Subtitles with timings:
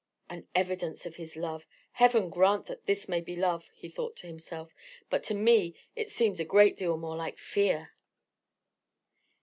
[0.31, 1.67] "An evidence of his love!
[1.91, 4.73] Heaven grant this may be love," he thought to himself;
[5.11, 7.93] "but to me it seems a great deal more like fear!"